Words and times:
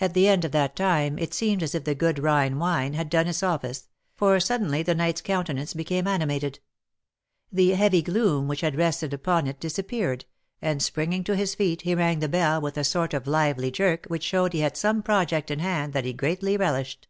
At 0.00 0.14
the 0.14 0.26
end 0.26 0.44
of 0.44 0.50
that 0.50 0.74
time 0.74 1.16
it 1.16 1.32
seemed 1.32 1.62
as 1.62 1.76
if 1.76 1.84
the 1.84 1.94
good 1.94 2.18
Rhine 2.18 2.58
wine 2.58 2.94
had 2.94 3.08
done 3.08 3.28
its 3.28 3.40
office, 3.40 3.88
for 4.16 4.40
suddenly 4.40 4.82
the 4.82 4.96
knight's 4.96 5.20
countenance 5.20 5.74
became 5.74 6.08
animated; 6.08 6.58
the 7.52 7.70
heavy 7.74 8.02
gloom 8.02 8.48
which 8.48 8.62
had 8.62 8.74
rested 8.74 9.14
upon 9.14 9.46
it 9.46 9.60
disappeared, 9.60 10.24
and 10.60 10.82
springing 10.82 11.22
to 11.22 11.36
his 11.36 11.54
feet 11.54 11.82
he 11.82 11.94
rang 11.94 12.18
the 12.18 12.28
bell 12.28 12.60
with 12.60 12.76
a 12.76 12.82
sort 12.82 13.14
of 13.14 13.28
lively 13.28 13.70
jerk 13.70 14.06
which 14.06 14.24
showed 14.24 14.54
he 14.54 14.58
had 14.58 14.76
some 14.76 15.04
project 15.04 15.52
in 15.52 15.60
hand 15.60 15.92
that 15.92 16.04
he 16.04 16.12
greatly 16.12 16.56
relished. 16.56 17.06